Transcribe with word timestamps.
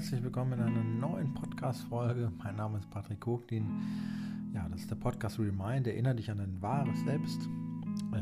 herzlich 0.00 0.22
willkommen 0.22 0.54
in 0.54 0.60
einer 0.60 0.82
neuen 0.82 1.34
Podcast-Folge. 1.34 2.32
Mein 2.38 2.56
Name 2.56 2.78
ist 2.78 2.88
Patrick 2.88 3.20
Koglin. 3.20 3.66
Ja, 4.54 4.66
das 4.70 4.80
ist 4.80 4.90
der 4.90 4.96
Podcast 4.96 5.38
Remind. 5.38 5.86
Erinnere 5.86 6.14
dich 6.14 6.30
an 6.30 6.38
dein 6.38 6.62
wahres 6.62 7.00
Selbst. 7.00 7.46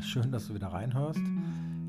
Schön, 0.01 0.29
dass 0.29 0.49
du 0.49 0.55
wieder 0.55 0.67
reinhörst. 0.67 1.21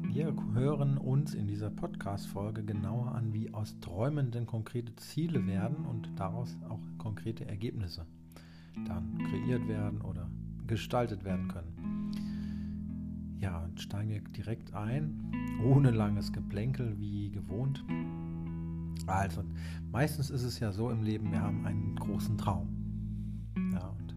Wir 0.02 0.32
hören 0.54 0.96
uns 0.96 1.34
in 1.34 1.48
dieser 1.48 1.70
Podcast-Folge 1.70 2.62
genauer 2.62 3.16
an, 3.16 3.32
wie 3.34 3.52
aus 3.52 3.80
Träumen 3.80 4.30
denn 4.30 4.46
konkrete 4.46 4.94
Ziele 4.94 5.44
werden 5.48 5.84
und 5.86 6.08
daraus 6.14 6.56
auch 6.68 6.78
konkrete 6.98 7.46
Ergebnisse 7.46 8.06
dann 8.86 9.18
kreiert 9.18 9.66
werden 9.66 10.02
oder 10.02 10.30
gestaltet 10.68 11.24
werden 11.24 11.48
können. 11.48 12.12
Ja, 13.40 13.68
steigen 13.74 14.10
wir 14.10 14.20
direkt 14.20 14.72
ein, 14.72 15.32
ohne 15.64 15.90
langes 15.90 16.32
Geplänkel 16.32 16.96
wie 17.00 17.32
gewohnt. 17.32 17.82
Also, 19.10 19.42
meistens 19.90 20.30
ist 20.30 20.44
es 20.44 20.60
ja 20.60 20.72
so 20.72 20.90
im 20.90 21.02
Leben, 21.02 21.32
wir 21.32 21.40
haben 21.40 21.66
einen 21.66 21.96
großen 21.96 22.38
Traum. 22.38 22.68
Ja, 23.72 23.88
und 23.88 24.14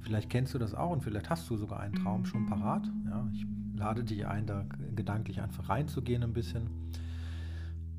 vielleicht 0.00 0.30
kennst 0.30 0.54
du 0.54 0.58
das 0.58 0.74
auch 0.74 0.90
und 0.90 1.02
vielleicht 1.02 1.30
hast 1.30 1.48
du 1.48 1.56
sogar 1.56 1.80
einen 1.80 1.94
Traum 1.94 2.24
schon 2.24 2.46
parat. 2.46 2.90
Ja, 3.06 3.28
ich 3.32 3.46
lade 3.74 4.04
dich 4.04 4.26
ein, 4.26 4.46
da 4.46 4.64
gedanklich 4.94 5.40
einfach 5.40 5.68
reinzugehen 5.68 6.22
ein 6.22 6.32
bisschen. 6.32 6.68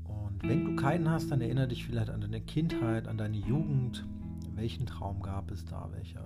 Und 0.04 0.42
wenn 0.42 0.64
du 0.64 0.76
keinen 0.76 1.10
hast, 1.10 1.30
dann 1.30 1.40
erinnere 1.40 1.68
dich 1.68 1.84
vielleicht 1.84 2.10
an 2.10 2.20
deine 2.20 2.40
Kindheit, 2.40 3.08
an 3.08 3.18
deine 3.18 3.38
Jugend. 3.38 4.06
Welchen 4.54 4.86
Traum 4.86 5.20
gab 5.22 5.50
es 5.50 5.64
da? 5.64 5.88
Welche 5.92 6.20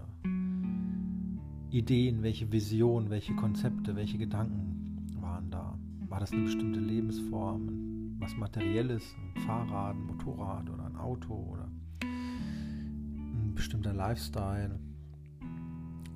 Ideen, 1.71 2.23
welche 2.23 2.51
Visionen, 2.53 3.11
welche 3.11 3.35
Konzepte, 3.37 3.97
welche 3.97 4.19
Gedanken 4.19 5.07
waren 5.21 5.51
da? 5.51 5.79
War 6.09 6.21
das 6.21 6.33
eine 6.33 6.43
bestimmte 6.43 6.81
Lebensform, 6.81 7.88
was 8.19 8.37
Materielles, 8.37 9.15
ein 9.17 9.43
Fahrrad, 9.43 9.97
ein 9.97 10.07
Motorrad 10.07 10.69
oder 10.71 10.87
ein 10.87 10.97
Auto 10.97 11.35
oder 11.35 11.71
ein 12.03 13.53
bestimmter 13.55 13.93
Lifestyle 13.93 14.79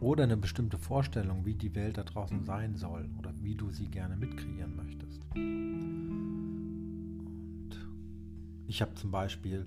oder 0.01 0.25
eine 0.25 0.37
bestimmte 0.37 0.79
Vorstellung, 0.79 1.45
wie 1.45 1.55
die 1.55 1.75
Welt 1.75 1.97
da 1.97 2.03
draußen 2.03 2.43
sein 2.43 2.77
soll 2.77 3.09
oder 3.19 3.33
wie 3.41 3.55
du 3.55 3.71
sie 3.71 3.89
gerne 3.89 4.17
mitkreieren 4.17 4.75
möchtest. 4.75 5.23
Und 5.35 6.01
ich 8.67 8.83
habe 8.83 8.95
zum 8.95 9.13
Beispiel, 9.13 9.67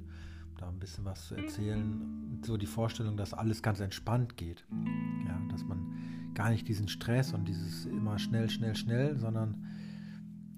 da 0.57 0.69
ein 0.69 0.79
bisschen 0.79 1.05
was 1.05 1.27
zu 1.27 1.35
erzählen, 1.35 2.41
so 2.43 2.57
die 2.57 2.65
Vorstellung, 2.65 3.17
dass 3.17 3.33
alles 3.33 3.61
ganz 3.61 3.79
entspannt 3.79 4.37
geht. 4.37 4.65
Ja, 5.27 5.39
dass 5.49 5.63
man 5.63 6.31
gar 6.33 6.49
nicht 6.49 6.67
diesen 6.67 6.87
Stress 6.87 7.33
und 7.33 7.47
dieses 7.47 7.85
immer 7.85 8.19
schnell, 8.19 8.49
schnell, 8.49 8.75
schnell, 8.75 9.17
sondern 9.17 9.65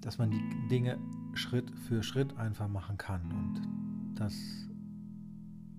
dass 0.00 0.18
man 0.18 0.30
die 0.30 0.42
Dinge 0.70 0.98
Schritt 1.38 1.70
für 1.70 2.02
Schritt 2.02 2.36
einfach 2.36 2.68
machen 2.68 2.98
kann 2.98 3.22
und 3.32 4.18
dass 4.18 4.34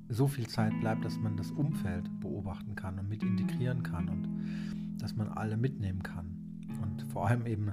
so 0.07 0.27
viel 0.27 0.47
Zeit 0.47 0.73
bleibt, 0.79 1.05
dass 1.05 1.17
man 1.17 1.37
das 1.37 1.51
Umfeld 1.51 2.09
beobachten 2.19 2.75
kann 2.75 2.97
und 2.97 3.09
mit 3.09 3.21
integrieren 3.21 3.83
kann 3.83 4.09
und 4.09 4.99
dass 4.99 5.15
man 5.15 5.27
alle 5.27 5.57
mitnehmen 5.57 6.01
kann 6.01 6.39
und 6.81 7.03
vor 7.11 7.27
allem 7.27 7.45
eben 7.45 7.71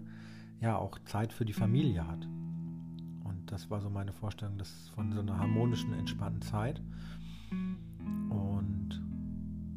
ja 0.60 0.76
auch 0.76 0.98
Zeit 1.04 1.32
für 1.32 1.44
die 1.44 1.52
Familie 1.52 2.06
hat. 2.06 2.26
Und 3.24 3.44
das 3.46 3.70
war 3.70 3.80
so 3.80 3.88
meine 3.88 4.12
Vorstellung 4.12 4.58
das 4.58 4.90
von 4.94 5.12
so 5.12 5.20
einer 5.20 5.38
harmonischen, 5.38 5.92
entspannten 5.94 6.42
Zeit. 6.42 6.82
Und 7.50 9.00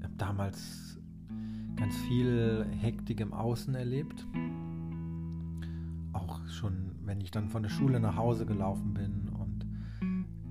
habe 0.04 0.14
damals 0.18 1.00
ganz 1.76 1.96
viel 2.08 2.66
Hektik 2.80 3.20
im 3.20 3.34
Außen 3.34 3.76
erlebt. 3.76 4.28
Schon 6.60 6.92
wenn 7.06 7.22
ich 7.22 7.32
dann 7.32 7.48
von 7.48 7.64
der 7.64 7.70
Schule 7.70 8.02
nach 8.02 8.18
Hause 8.18 8.46
gelaufen 8.46 8.94
bin 8.94 9.30
und 9.30 9.66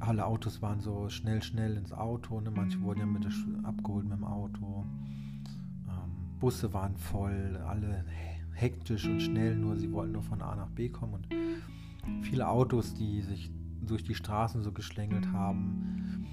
alle 0.01 0.25
Autos 0.25 0.63
waren 0.63 0.81
so 0.81 1.11
schnell, 1.11 1.43
schnell 1.43 1.77
ins 1.77 1.93
Auto. 1.93 2.41
Ne? 2.41 2.51
Manche 2.51 2.81
wurden 2.81 3.01
ja 3.01 3.07
mit 3.07 3.25
der 3.25 3.33
abgeholt 3.63 4.07
mit 4.09 4.17
dem 4.17 4.25
Auto. 4.25 4.87
Ähm, 5.87 6.39
Busse 6.41 6.73
waren 6.73 6.97
voll, 6.97 7.61
alle 7.67 8.07
hektisch 8.55 9.07
und 9.07 9.21
schnell, 9.21 9.55
nur 9.55 9.77
sie 9.77 9.93
wollten 9.93 10.13
nur 10.13 10.23
von 10.23 10.41
A 10.41 10.57
nach 10.57 10.71
B 10.71 10.89
kommen. 10.89 11.13
Und 11.13 12.25
viele 12.25 12.49
Autos, 12.49 12.95
die 12.95 13.21
sich 13.21 13.51
durch 13.83 14.03
die 14.03 14.15
Straßen 14.15 14.63
so 14.63 14.73
geschlängelt 14.73 15.31
haben. 15.33 16.27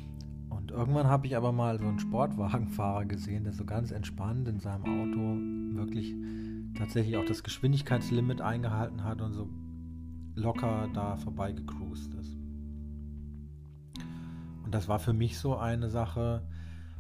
Und 0.49 0.71
irgendwann 0.71 1.07
habe 1.07 1.27
ich 1.27 1.35
aber 1.35 1.51
mal 1.51 1.77
so 1.79 1.85
einen 1.85 1.99
Sportwagenfahrer 1.99 3.03
gesehen, 3.03 3.43
der 3.43 3.51
so 3.51 3.65
ganz 3.65 3.91
entspannt 3.91 4.47
in 4.47 4.61
seinem 4.61 4.85
Auto 4.85 5.75
wirklich 5.77 6.15
tatsächlich 6.77 7.17
auch 7.17 7.25
das 7.25 7.43
Geschwindigkeitslimit 7.43 8.39
eingehalten 8.39 9.03
hat 9.03 9.21
und 9.21 9.33
so 9.33 9.49
locker 10.35 10.89
da 10.93 11.15
vorbei 11.17 11.51
gecruised 11.51 12.13
ist. 12.15 12.37
Und 14.63 14.73
das 14.73 14.87
war 14.87 14.99
für 14.99 15.13
mich 15.13 15.37
so 15.37 15.57
eine 15.57 15.89
Sache, 15.89 16.41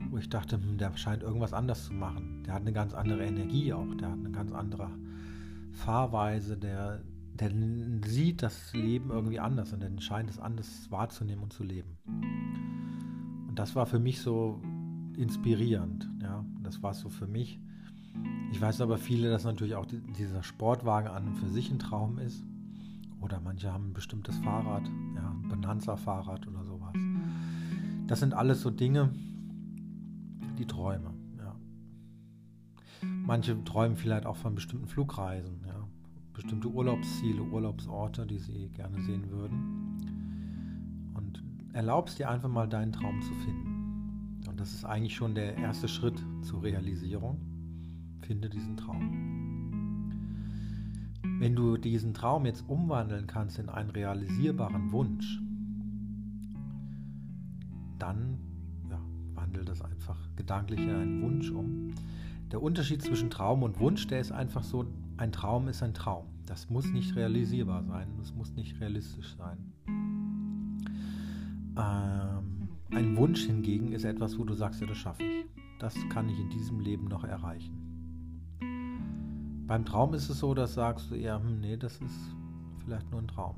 wo 0.09 0.17
ich 0.17 0.29
dachte, 0.29 0.57
hm, 0.57 0.77
der 0.77 0.95
scheint 0.97 1.23
irgendwas 1.23 1.53
anders 1.53 1.85
zu 1.85 1.93
machen. 1.93 2.43
Der 2.45 2.53
hat 2.53 2.61
eine 2.61 2.73
ganz 2.73 2.93
andere 2.93 3.25
Energie 3.25 3.73
auch, 3.73 3.93
der 3.95 4.11
hat 4.11 4.19
eine 4.19 4.31
ganz 4.31 4.51
andere 4.51 4.89
Fahrweise, 5.71 6.57
der, 6.57 7.01
der 7.33 7.51
sieht 8.05 8.43
das 8.43 8.73
Leben 8.73 9.09
irgendwie 9.09 9.39
anders 9.39 9.73
und 9.73 9.81
der 9.81 9.91
scheint 9.99 10.29
es 10.29 10.39
anders 10.39 10.89
wahrzunehmen 10.89 11.43
und 11.43 11.53
zu 11.53 11.63
leben. 11.63 11.97
Und 12.05 13.55
das 13.55 13.75
war 13.75 13.85
für 13.85 13.99
mich 13.99 14.21
so 14.21 14.61
inspirierend, 15.17 16.09
ja, 16.21 16.45
das 16.61 16.83
war 16.83 16.93
so 16.93 17.09
für 17.09 17.27
mich. 17.27 17.59
Ich 18.51 18.61
weiß 18.61 18.79
aber 18.81 18.97
viele, 18.97 19.29
dass 19.29 19.43
natürlich 19.43 19.75
auch 19.75 19.85
dieser 19.85 20.43
Sportwagen 20.43 21.09
an 21.09 21.27
und 21.27 21.35
für 21.35 21.49
sich 21.49 21.69
ein 21.71 21.79
Traum 21.79 22.19
ist. 22.19 22.43
Oder 23.21 23.39
manche 23.39 23.71
haben 23.71 23.89
ein 23.89 23.93
bestimmtes 23.93 24.37
Fahrrad, 24.39 24.83
ja, 25.15 25.31
ein 25.31 25.47
Bonanza-Fahrrad 25.49 26.47
oder 26.47 26.63
sowas. 26.63 26.95
Das 28.07 28.19
sind 28.19 28.33
alles 28.33 28.61
so 28.61 28.69
Dinge, 28.69 29.11
die 30.59 30.65
Träume, 30.65 31.13
ja. 31.37 31.55
Manche 33.01 33.63
träumen 33.63 33.97
vielleicht 33.97 34.25
auch 34.25 34.35
von 34.35 34.55
bestimmten 34.55 34.87
Flugreisen, 34.87 35.61
ja. 35.65 35.87
Bestimmte 36.33 36.67
Urlaubsziele, 36.67 37.41
Urlaubsorte, 37.41 38.27
die 38.27 38.39
sie 38.39 38.69
gerne 38.69 39.01
sehen 39.01 39.29
würden. 39.31 41.13
Und 41.13 41.43
erlaubst 41.73 42.19
dir 42.19 42.29
einfach 42.29 42.49
mal 42.49 42.67
deinen 42.67 42.91
Traum 42.91 43.21
zu 43.21 43.33
finden. 43.35 44.41
Und 44.47 44.59
das 44.59 44.73
ist 44.73 44.85
eigentlich 44.85 45.15
schon 45.15 45.33
der 45.33 45.57
erste 45.57 45.87
Schritt 45.87 46.21
zur 46.41 46.61
Realisierung. 46.61 47.39
Finde 48.21 48.49
diesen 48.49 48.77
Traum. 48.77 49.44
Wenn 51.45 51.55
du 51.55 51.77
diesen 51.77 52.15
Traum 52.15 52.47
jetzt 52.47 52.67
umwandeln 52.67 53.27
kannst 53.27 53.59
in 53.59 53.69
einen 53.69 53.91
realisierbaren 53.91 54.91
Wunsch, 54.91 55.39
dann 57.99 58.39
ja, 58.89 58.99
wandel 59.35 59.63
das 59.63 59.83
einfach 59.83 60.17
gedanklich 60.35 60.79
in 60.79 60.89
einen 60.89 61.21
Wunsch 61.21 61.51
um. 61.51 61.93
Der 62.51 62.63
Unterschied 62.63 63.03
zwischen 63.03 63.29
Traum 63.29 63.61
und 63.61 63.79
Wunsch, 63.79 64.07
der 64.07 64.21
ist 64.21 64.31
einfach 64.31 64.63
so, 64.63 64.87
ein 65.17 65.31
Traum 65.31 65.67
ist 65.67 65.83
ein 65.83 65.93
Traum. 65.93 66.25
Das 66.47 66.71
muss 66.71 66.87
nicht 66.87 67.15
realisierbar 67.15 67.83
sein, 67.83 68.07
das 68.17 68.33
muss 68.33 68.55
nicht 68.55 68.81
realistisch 68.81 69.35
sein. 69.37 69.71
Ähm, 71.77 72.69
ein 72.89 73.15
Wunsch 73.17 73.43
hingegen 73.43 73.91
ist 73.91 74.03
etwas, 74.03 74.39
wo 74.39 74.45
du 74.45 74.55
sagst, 74.55 74.81
ja, 74.81 74.87
das 74.87 74.97
schaffe 74.97 75.21
ich. 75.21 75.45
Das 75.77 75.93
kann 76.09 76.27
ich 76.27 76.39
in 76.39 76.49
diesem 76.49 76.79
Leben 76.79 77.05
noch 77.07 77.23
erreichen. 77.23 77.94
Beim 79.67 79.83
Traum 79.83 80.13
ist 80.13 80.29
es 80.29 80.39
so, 80.39 80.53
dass 80.53 80.75
sagst 80.75 81.09
du 81.09 81.15
eher, 81.15 81.39
hm, 81.39 81.59
nee, 81.59 81.75
das 81.75 81.93
ist 81.97 82.35
vielleicht 82.83 83.09
nur 83.09 83.21
ein 83.21 83.27
Traum. 83.27 83.55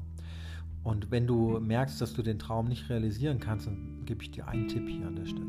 Und 0.83 1.11
wenn 1.11 1.27
du 1.27 1.59
merkst, 1.59 1.99
dass 1.99 2.13
du 2.13 2.21
den 2.21 2.39
Traum 2.39 2.69
nicht 2.69 2.89
realisieren 2.89 3.39
kannst, 3.39 3.67
dann 3.67 4.05
gebe 4.05 4.23
ich 4.23 4.31
dir 4.31 4.47
einen 4.47 4.69
Tipp 4.69 4.87
hier 4.87 5.05
an 5.05 5.17
der 5.17 5.25
Stelle. 5.25 5.47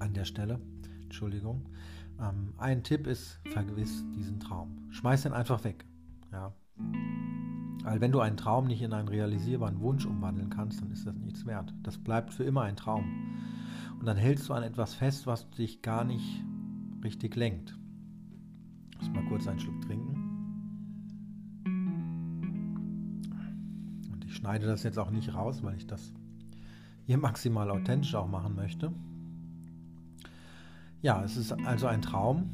An 0.00 0.14
der 0.14 0.24
Stelle, 0.24 0.58
Entschuldigung. 1.04 1.62
Ähm, 2.18 2.54
ein 2.58 2.82
Tipp 2.82 3.06
ist, 3.06 3.38
vergewiss 3.52 4.04
diesen 4.16 4.40
Traum. 4.40 4.88
Schmeiß 4.90 5.26
ihn 5.26 5.32
einfach 5.32 5.62
weg. 5.62 5.84
Ja. 6.32 6.52
Weil 7.84 8.00
wenn 8.00 8.10
du 8.10 8.18
einen 8.18 8.36
Traum 8.36 8.66
nicht 8.66 8.82
in 8.82 8.92
einen 8.92 9.08
realisierbaren 9.08 9.80
Wunsch 9.80 10.06
umwandeln 10.06 10.50
kannst, 10.50 10.82
dann 10.82 10.90
ist 10.90 11.06
das 11.06 11.14
nichts 11.14 11.46
wert. 11.46 11.72
Das 11.84 11.98
bleibt 11.98 12.34
für 12.34 12.42
immer 12.42 12.62
ein 12.62 12.74
Traum. 12.74 13.04
Und 14.00 14.06
dann 14.06 14.16
hältst 14.16 14.48
du 14.48 14.54
an 14.54 14.64
etwas 14.64 14.94
fest, 14.94 15.28
was 15.28 15.48
dich 15.50 15.82
gar 15.82 16.02
nicht 16.02 16.42
richtig 17.04 17.36
lenkt 17.36 17.79
muss 19.00 19.10
mal 19.14 19.24
kurz 19.24 19.48
einen 19.48 19.58
Schluck 19.58 19.80
trinken. 19.82 20.14
Und 24.12 24.24
ich 24.26 24.34
schneide 24.34 24.66
das 24.66 24.82
jetzt 24.82 24.98
auch 24.98 25.10
nicht 25.10 25.32
raus, 25.34 25.62
weil 25.62 25.76
ich 25.76 25.86
das 25.86 26.12
hier 27.06 27.16
maximal 27.16 27.70
authentisch 27.70 28.14
auch 28.14 28.28
machen 28.28 28.54
möchte. 28.54 28.92
Ja, 31.00 31.24
es 31.24 31.36
ist 31.36 31.52
also 31.64 31.86
ein 31.86 32.02
Traum. 32.02 32.50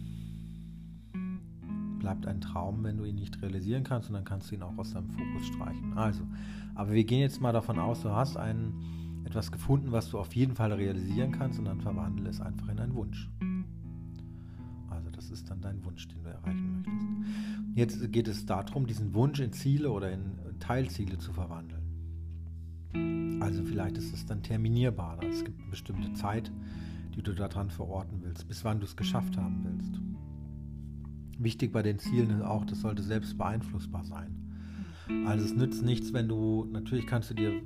Bleibt 1.99 2.27
ein 2.27 2.41
Traum, 2.41 2.85
wenn 2.85 2.99
du 2.99 3.05
ihn 3.05 3.17
nicht 3.17 3.43
realisieren 3.43 3.83
kannst 3.83 4.09
und 4.09 4.15
dann 4.15 4.25
kannst 4.25 4.51
du 4.51 4.55
ihn 4.55 4.63
auch 4.63 4.79
aus 4.79 4.93
deinem 4.93 5.11
Fokus 5.11 5.47
streichen. 5.49 5.99
Also, 5.99 6.23
aber 6.77 6.93
wir 6.93 7.03
gehen 7.03 7.21
jetzt 7.21 7.41
mal 7.41 7.53
davon 7.53 7.81
aus, 7.81 8.03
du 8.03 8.11
hast 8.11 8.37
ein, 8.37 9.25
etwas 9.25 9.51
gefunden, 9.51 9.91
was 9.91 10.11
du 10.11 10.19
auf 10.21 10.33
jeden 10.37 10.55
Fall 10.55 10.73
realisieren 10.73 11.33
kannst 11.33 11.59
und 11.59 11.65
dann 11.65 11.81
verwandle 11.81 12.31
es 12.31 12.41
einfach 12.41 12.69
in 12.69 12.79
einen 12.79 12.95
Wunsch 12.95 13.29
ist 15.37 15.51
dann 15.51 15.61
dein 15.61 15.85
Wunsch, 15.85 16.09
den 16.09 16.23
du 16.23 16.31
erreichen 16.31 16.73
möchtest. 16.77 17.07
Jetzt 17.75 18.13
geht 18.13 18.27
es 18.27 18.47
darum, 18.47 18.87
diesen 18.87 19.13
Wunsch 19.13 19.39
in 19.41 19.53
Ziele 19.53 19.91
oder 19.91 20.11
in 20.11 20.39
Teilziele 20.61 21.19
zu 21.19 21.33
verwandeln. 21.33 21.83
Also 23.41 23.63
vielleicht 23.65 23.99
ist 23.99 24.15
es 24.15 24.25
dann 24.25 24.43
terminierbar. 24.43 25.23
Es 25.23 25.45
gibt 25.45 25.61
eine 25.61 25.71
bestimmte 25.71 26.15
Zeit, 26.15 26.51
die 27.15 27.23
du 27.23 27.35
daran 27.35 27.71
verorten 27.71 28.23
willst, 28.23 28.49
bis 28.49 28.65
wann 28.65 28.81
du 28.81 28.87
es 28.87 28.97
geschafft 28.97 29.37
haben 29.37 29.63
willst. 29.65 30.01
Wichtig 31.39 31.71
bei 31.73 31.83
den 31.83 31.99
Zielen 31.99 32.31
ist 32.31 32.43
auch, 32.43 32.65
das 32.65 32.81
sollte 32.81 33.03
selbst 33.03 33.37
beeinflussbar 33.37 34.05
sein. 34.05 34.35
Also 35.27 35.45
es 35.45 35.55
nützt 35.55 35.85
nichts, 35.85 36.15
wenn 36.15 36.29
du, 36.29 36.67
natürlich 36.73 37.07
kannst 37.07 37.29
du 37.31 37.35
dir 37.35 37.61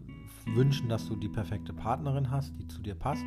wünschen, 0.54 0.88
dass 0.88 1.06
du 1.06 1.14
die 1.14 1.28
perfekte 1.28 1.72
Partnerin 1.72 2.30
hast, 2.30 2.52
die 2.58 2.66
zu 2.66 2.82
dir 2.82 2.96
passt, 2.96 3.24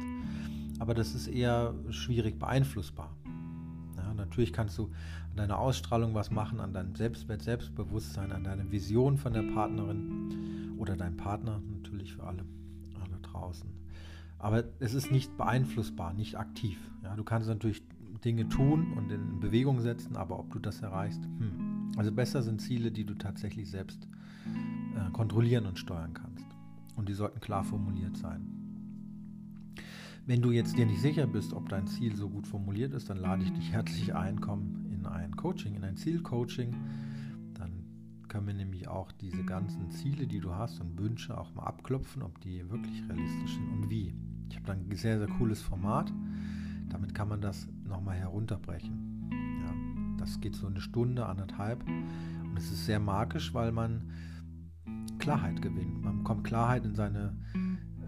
aber 0.80 0.94
das 0.94 1.16
ist 1.16 1.28
eher 1.28 1.74
schwierig 1.92 2.38
beeinflussbar. 2.40 3.16
Natürlich 4.26 4.54
kannst 4.54 4.78
du 4.78 4.86
an 4.86 5.36
deiner 5.36 5.60
Ausstrahlung 5.60 6.14
was 6.14 6.32
machen, 6.32 6.62
an 6.62 6.74
deinem 6.74 6.96
Selbstwert, 6.96 7.42
Selbstbewusstsein, 7.42 8.32
an 8.32 8.44
deiner 8.44 8.72
Vision 8.72 9.18
von 9.18 9.34
der 9.34 9.44
Partnerin 9.44 10.76
oder 10.78 10.96
deinem 10.96 11.18
Partner, 11.18 11.62
natürlich 11.70 12.14
für 12.14 12.24
alle, 12.24 12.46
alle 13.04 13.20
draußen. 13.22 13.70
Aber 14.40 14.64
es 14.80 14.94
ist 14.94 15.12
nicht 15.12 15.36
beeinflussbar, 15.38 16.14
nicht 16.14 16.38
aktiv. 16.38 16.78
Ja, 17.04 17.16
du 17.16 17.24
kannst 17.24 17.50
natürlich 17.50 17.84
Dinge 18.24 18.48
tun 18.48 18.94
und 18.94 19.12
in 19.12 19.42
Bewegung 19.42 19.82
setzen, 19.82 20.16
aber 20.16 20.40
ob 20.40 20.52
du 20.54 20.60
das 20.60 20.82
erreichst, 20.82 21.24
hm. 21.24 21.92
also 21.98 22.12
besser 22.12 22.42
sind 22.42 22.62
Ziele, 22.62 22.92
die 22.92 23.04
du 23.04 23.16
tatsächlich 23.16 23.70
selbst 23.70 24.08
äh, 24.96 25.12
kontrollieren 25.12 25.66
und 25.66 25.80
steuern 25.80 26.14
kannst. 26.14 26.46
Und 26.96 27.10
die 27.10 27.14
sollten 27.14 27.42
klar 27.42 27.66
formuliert 27.66 28.16
sein. 28.16 28.63
Wenn 30.26 30.42
du 30.42 30.52
jetzt 30.52 30.78
dir 30.78 30.86
nicht 30.86 31.02
sicher 31.02 31.28
bist, 31.28 31.52
ob 31.52 31.68
dein 31.68 31.86
Ziel 31.86 32.16
so 32.16 32.30
gut 32.30 32.48
formuliert 32.48 32.94
ist, 32.94 33.10
dann 33.10 33.18
lade 33.18 33.44
ich 33.44 33.52
dich 33.52 33.74
herzlich 33.74 34.16
ein, 34.16 34.40
komm 34.40 34.86
in 34.90 35.06
ein 35.06 35.36
Coaching, 35.36 35.76
in 35.76 35.84
ein 35.84 35.98
Zielcoaching. 35.98 36.74
Dann 37.56 37.84
können 38.30 38.48
wir 38.48 38.54
nämlich 38.54 38.88
auch 38.88 39.12
diese 39.12 39.44
ganzen 39.44 39.92
Ziele, 39.92 40.26
die 40.26 40.40
du 40.40 40.56
hast 40.56 40.80
und 40.80 40.98
Wünsche 40.98 41.38
auch 41.38 41.54
mal 41.56 41.64
abklopfen, 41.64 42.24
ob 42.24 42.40
die 42.40 42.70
wirklich 42.70 43.04
realistisch 43.10 43.56
sind 43.56 43.68
und 43.68 43.90
wie. 43.90 44.16
Ich 44.50 44.56
habe 44.56 44.66
dann 44.66 44.88
ein 44.88 44.96
sehr, 44.96 45.18
sehr 45.18 45.28
cooles 45.28 45.62
Format. 45.62 46.14
Damit 46.88 47.14
kann 47.14 47.28
man 47.28 47.42
das 47.42 47.68
nochmal 47.84 48.16
herunterbrechen. 48.16 49.30
Ja, 49.30 50.16
das 50.18 50.40
geht 50.40 50.56
so 50.56 50.68
eine 50.68 50.80
Stunde, 50.80 51.26
anderthalb. 51.26 51.86
Und 51.86 52.56
es 52.56 52.72
ist 52.72 52.86
sehr 52.86 53.02
magisch, 53.02 53.54
weil 53.54 53.74
man 53.74 54.10
Klarheit 55.20 55.62
gewinnt. 55.62 56.02
Man 56.02 56.20
bekommt 56.20 56.46
Klarheit 56.46 56.86
in 56.86 56.96
seine 56.96 57.36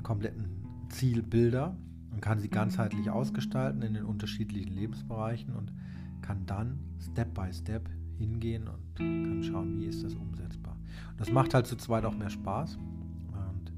kompletten 0.01 0.63
Zielbilder 0.87 1.75
und 2.15 2.21
kann 2.21 2.39
sie 2.39 2.47
ganzheitlich 2.47 3.09
ausgestalten 3.09 3.81
in 3.81 3.93
den 3.93 4.05
unterschiedlichen 4.05 4.73
Lebensbereichen 4.73 5.53
und 5.53 5.73
kann 6.21 6.45
dann 6.45 6.79
Step 6.97 7.33
by 7.33 7.53
Step 7.53 7.89
hingehen 8.17 8.69
und 8.69 8.95
kann 8.95 9.43
schauen, 9.43 9.77
wie 9.77 9.85
ist 9.85 10.01
das 10.01 10.15
umsetzbar. 10.15 10.77
Und 11.11 11.19
das 11.19 11.29
macht 11.29 11.53
halt 11.53 11.67
zu 11.67 11.75
zweit 11.75 12.05
auch 12.05 12.15
mehr 12.15 12.29
Spaß 12.29 12.77
und 12.77 13.73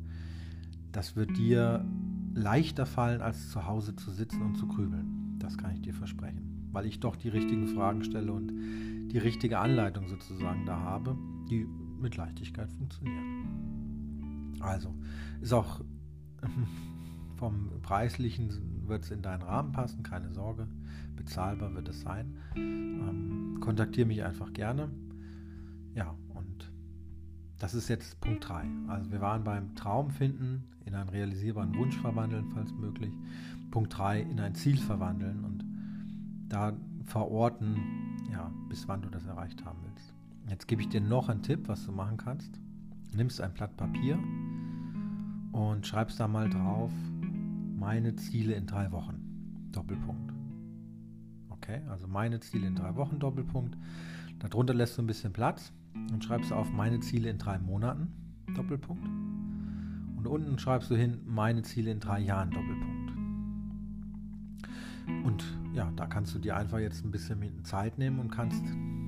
das 0.92 1.16
wird 1.16 1.36
dir 1.36 1.84
leichter 2.36 2.86
fallen, 2.86 3.22
als 3.22 3.50
zu 3.50 3.66
Hause 3.66 3.96
zu 3.96 4.12
sitzen 4.12 4.44
und 4.44 4.56
zu 4.56 4.68
grübeln. 4.68 5.40
Das 5.40 5.58
kann 5.58 5.74
ich 5.74 5.82
dir 5.82 5.96
versprechen, 5.96 6.70
weil 6.72 6.86
ich 6.86 7.00
doch 7.00 7.16
die 7.16 7.30
richtigen 7.30 7.68
Fragen 7.68 8.04
stelle 8.04 8.32
und 8.32 8.54
die 9.12 9.18
richtige 9.18 9.58
Anleitung 9.58 10.08
sozusagen 10.08 10.64
da 10.68 10.80
habe, 10.80 11.18
die 11.50 11.66
mit 12.00 12.18
Leichtigkeit 12.18 12.70
funktioniert. 12.70 13.24
Also 14.60 14.94
ist 15.42 15.54
auch 15.54 15.82
vom 17.38 17.82
Preislichen 17.82 18.88
wird 18.88 19.04
es 19.04 19.12
in 19.12 19.22
deinen 19.22 19.44
Rahmen 19.44 19.72
passen, 19.72 20.04
keine 20.04 20.32
Sorge. 20.32 20.68
Bezahlbar 21.16 21.74
wird 21.74 21.88
es 21.90 22.02
sein. 22.02 22.38
Ähm, 22.56 23.60
kontaktiere 23.62 24.08
mich 24.08 24.24
einfach 24.24 24.54
gerne. 24.54 24.90
Ja, 25.94 26.16
und 26.34 26.72
das 27.60 27.74
ist 27.74 27.88
jetzt 27.88 28.20
Punkt 28.22 28.48
3. 28.48 28.66
Also 28.88 29.12
wir 29.12 29.22
waren 29.22 29.44
beim 29.44 29.76
Traum 29.76 30.12
finden, 30.12 30.68
in 30.86 30.96
einen 30.96 31.10
realisierbaren 31.10 31.76
Wunsch 31.76 31.98
verwandeln, 31.98 32.50
falls 32.54 32.72
möglich. 32.74 33.12
Punkt 33.72 33.98
3, 33.98 34.22
in 34.22 34.40
ein 34.40 34.56
Ziel 34.56 34.78
verwandeln 34.78 35.44
und 35.44 35.66
da 36.50 36.74
verorten, 37.06 37.78
ja, 38.32 38.52
bis 38.70 38.88
wann 38.88 39.02
du 39.02 39.10
das 39.10 39.26
erreicht 39.26 39.66
haben 39.66 39.80
willst. 39.84 40.14
Jetzt 40.50 40.68
gebe 40.68 40.82
ich 40.82 40.90
dir 40.90 41.02
noch 41.02 41.30
einen 41.30 41.42
Tipp, 41.42 41.68
was 41.68 41.86
du 41.86 41.92
machen 41.92 42.18
kannst. 42.18 42.60
Nimmst 43.14 43.42
ein 43.42 43.54
Blatt 43.54 43.76
Papier 43.76 44.18
und 45.52 45.86
schreibst 45.86 46.20
da 46.20 46.28
mal 46.28 46.50
drauf, 46.50 46.92
meine 47.78 48.16
Ziele 48.16 48.56
in 48.56 48.66
drei 48.66 48.92
Wochen. 48.92 49.70
Doppelpunkt. 49.72 50.34
Okay, 51.50 51.82
also 51.90 52.08
meine 52.08 52.40
Ziele 52.40 52.68
in 52.68 52.76
drei 52.76 52.96
Wochen, 52.96 53.20
Doppelpunkt. 53.20 53.78
Darunter 54.40 54.74
lässt 54.74 54.98
du 54.98 55.04
ein 55.04 55.08
bisschen 55.08 55.32
Platz 55.32 55.72
und 56.12 56.24
schreibst 56.24 56.52
auf 56.52 56.72
meine 56.72 57.00
Ziele 57.00 57.30
in 57.30 57.38
drei 57.38 57.60
Monaten, 57.60 58.12
Doppelpunkt. 58.56 59.06
Und 59.06 60.28
unten 60.28 60.58
schreibst 60.58 60.90
du 60.90 60.96
hin 60.96 61.20
meine 61.26 61.62
Ziele 61.62 61.92
in 61.92 62.00
drei 62.00 62.20
Jahren, 62.20 62.50
Doppelpunkt. 62.50 63.12
Und 65.26 65.44
ja, 65.74 65.92
da 65.96 66.08
kannst 66.08 66.34
du 66.34 66.40
dir 66.40 66.58
einfach 66.58 66.80
jetzt 66.80 67.06
ein 67.06 67.12
bisschen 67.12 67.64
Zeit 67.64 67.98
nehmen 67.98 68.20
und 68.20 68.32
kannst 68.32 68.64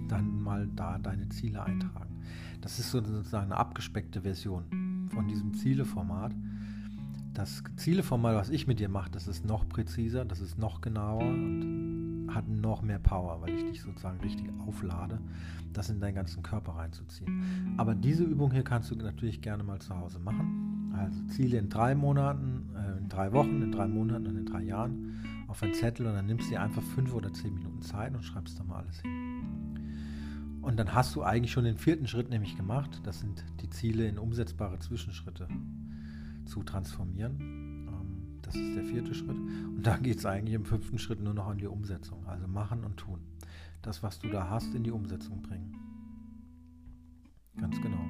dann 0.07 0.42
mal 0.44 0.68
da 0.75 1.00
deine 1.00 1.27
Ziele 1.30 1.63
eintragen. 1.63 2.21
Das 2.62 2.77
ist 2.77 2.92
sozusagen 2.92 3.45
eine 3.45 3.57
abgespeckte 3.57 4.21
Version 4.21 5.07
von 5.12 5.27
diesem 5.27 5.54
Zieleformat 5.56 6.33
das 7.39 7.63
Zieleformat, 7.77 8.36
was 8.36 8.50
ich 8.50 8.68
mit 8.68 8.81
dir 8.81 8.89
mache, 8.89 9.09
das 9.12 9.30
ist 9.30 9.45
noch 9.45 9.68
präziser, 9.69 10.25
das 10.25 10.41
ist 10.41 10.57
noch 10.57 10.81
genauer 10.81 11.24
und 11.24 12.27
hat 12.33 12.50
noch 12.50 12.81
mehr 12.81 13.00
Power, 13.00 13.41
weil 13.41 13.56
ich 13.56 13.63
dich 13.63 13.81
sozusagen 13.81 14.19
richtig 14.19 14.50
auflade, 14.68 15.19
das 15.71 15.89
in 15.89 16.01
deinen 16.01 16.15
ganzen 16.15 16.44
Körper 16.44 16.74
reinzuziehen. 16.74 17.75
Aber 17.77 17.95
diese 17.95 18.25
Übung 18.25 18.51
hier 18.51 18.65
kannst 18.65 18.91
du 18.91 18.95
natürlich 18.95 19.39
gerne 19.41 19.63
mal 19.63 19.80
zu 19.80 19.95
Hause 19.95 20.19
machen. 20.19 20.94
Also 20.97 21.18
Ziele 21.27 21.57
in 21.59 21.69
drei 21.69 21.95
Monaten, 21.95 22.71
äh, 22.75 22.97
in 22.97 23.07
drei 23.07 23.31
Wochen, 23.31 23.62
in 23.62 23.71
drei 23.71 23.88
Monaten 23.88 24.27
und 24.27 24.35
in 24.35 24.45
drei 24.45 24.63
Jahren 24.63 25.45
auf 25.47 25.63
einen 25.63 25.74
Zettel 25.74 26.07
und 26.07 26.15
dann 26.15 26.25
nimmst 26.25 26.47
du 26.47 26.50
dir 26.50 26.62
einfach 26.62 26.83
fünf 26.83 27.13
oder 27.13 27.31
zehn 27.31 27.53
Minuten 27.53 27.81
Zeit 27.81 28.13
und 28.13 28.24
schreibst 28.24 28.59
da 28.59 28.65
mal 28.65 28.81
alles 28.81 29.00
hin. 29.00 30.59
Und 30.62 30.77
dann 30.77 30.94
hast 30.94 31.15
du 31.15 31.24
eigentlich 31.24 31.53
schon 31.53 31.63
den 31.63 31.77
vierten 31.77 32.06
Schritt 32.06 32.30
nämlich 32.30 32.57
gemacht. 32.57 33.00
Das 33.06 33.21
sind 33.21 33.45
die 33.62 33.69
Ziele 33.69 34.09
in 34.09 34.19
umsetzbare 34.19 34.77
Zwischenschritte 34.80 35.47
zu 36.49 36.63
transformieren. 36.63 37.39
Ähm, 37.39 38.39
das 38.41 38.55
ist 38.55 38.75
der 38.75 38.83
vierte 38.83 39.13
Schritt. 39.13 39.37
Und 39.37 39.83
da 39.83 39.97
geht 39.97 40.17
es 40.17 40.25
eigentlich 40.25 40.55
im 40.55 40.65
fünften 40.65 40.99
Schritt 40.99 41.21
nur 41.21 41.33
noch 41.33 41.47
an 41.47 41.57
die 41.57 41.67
Umsetzung. 41.67 42.25
Also 42.25 42.47
machen 42.47 42.83
und 42.83 42.97
tun. 42.97 43.19
Das, 43.81 44.03
was 44.03 44.19
du 44.19 44.27
da 44.29 44.49
hast, 44.49 44.73
in 44.73 44.83
die 44.83 44.91
Umsetzung 44.91 45.41
bringen. 45.41 45.75
Ganz 47.57 47.79
genau. 47.81 48.05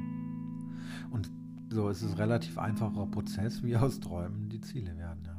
Und 1.12 1.30
so 1.70 1.90
ist 1.90 2.02
es 2.02 2.18
relativ 2.18 2.58
einfacher 2.58 3.06
Prozess, 3.06 3.62
wie 3.64 3.76
aus 3.78 4.00
Träumen 4.00 4.50
die 4.50 4.62
Ziele 4.62 4.98
werden. 4.98 5.24
Ja. 5.26 5.36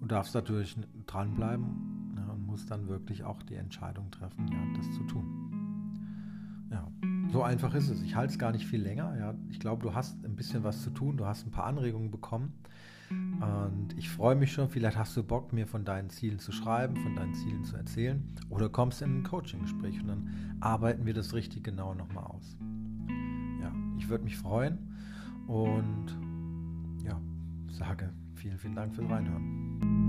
Du 0.00 0.06
darfst 0.06 0.34
natürlich 0.34 0.76
dranbleiben 1.06 2.14
ja, 2.16 2.32
und 2.32 2.46
musst 2.46 2.70
dann 2.70 2.86
wirklich 2.86 3.24
auch 3.24 3.42
die 3.42 3.56
Entscheidung 3.56 4.10
treffen, 4.10 4.46
ja, 4.48 4.58
das 4.76 4.90
zu 4.92 5.02
tun. 5.04 5.47
So 7.30 7.42
einfach 7.42 7.74
ist 7.74 7.90
es. 7.90 8.02
Ich 8.02 8.16
halte 8.16 8.32
es 8.32 8.38
gar 8.38 8.52
nicht 8.52 8.66
viel 8.66 8.80
länger. 8.80 9.16
Ja. 9.18 9.34
Ich 9.50 9.60
glaube, 9.60 9.82
du 9.82 9.94
hast 9.94 10.24
ein 10.24 10.34
bisschen 10.34 10.64
was 10.64 10.82
zu 10.82 10.90
tun. 10.90 11.16
Du 11.16 11.26
hast 11.26 11.46
ein 11.46 11.50
paar 11.50 11.64
Anregungen 11.66 12.10
bekommen. 12.10 12.54
Und 13.10 13.94
ich 13.96 14.10
freue 14.10 14.34
mich 14.34 14.52
schon. 14.52 14.68
Vielleicht 14.68 14.98
hast 14.98 15.16
du 15.16 15.22
Bock, 15.22 15.52
mir 15.52 15.66
von 15.66 15.84
deinen 15.84 16.10
Zielen 16.10 16.38
zu 16.38 16.52
schreiben, 16.52 16.96
von 16.96 17.14
deinen 17.14 17.34
Zielen 17.34 17.64
zu 17.64 17.76
erzählen. 17.76 18.22
Oder 18.50 18.68
kommst 18.68 19.02
in 19.02 19.20
ein 19.20 19.22
Coaching-Gespräch 19.22 20.00
und 20.00 20.08
dann 20.08 20.56
arbeiten 20.60 21.06
wir 21.06 21.14
das 21.14 21.32
richtig 21.34 21.64
genau 21.64 21.94
nochmal 21.94 22.24
aus. 22.24 22.56
Ja, 23.60 23.72
ich 23.96 24.08
würde 24.08 24.24
mich 24.24 24.36
freuen. 24.36 24.78
Und 25.46 26.06
ja, 27.02 27.18
sage 27.68 28.10
vielen, 28.34 28.58
vielen 28.58 28.74
Dank 28.74 28.94
fürs 28.94 29.08
Reinhören. 29.08 30.07